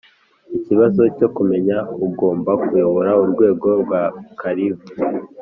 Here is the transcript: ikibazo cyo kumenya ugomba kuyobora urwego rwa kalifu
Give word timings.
ikibazo 0.57 1.01
cyo 1.17 1.27
kumenya 1.35 1.77
ugomba 2.05 2.51
kuyobora 2.65 3.11
urwego 3.23 3.67
rwa 3.83 4.01
kalifu 4.39 4.87